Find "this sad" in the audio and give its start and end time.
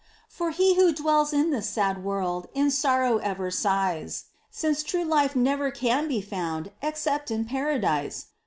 1.51-2.03